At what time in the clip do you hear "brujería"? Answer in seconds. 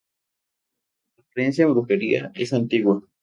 1.75-2.31